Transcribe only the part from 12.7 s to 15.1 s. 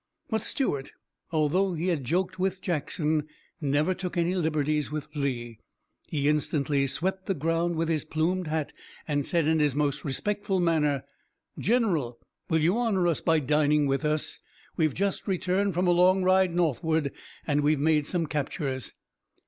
honor us by dining with us? We've